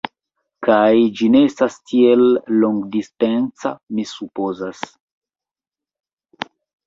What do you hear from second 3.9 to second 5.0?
mi supozas.